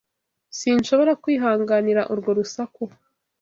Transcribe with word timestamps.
Sinshobora 0.57 1.11
kwihanganira 1.23 2.01
urwo 2.11 2.29
rusaku. 2.37 2.83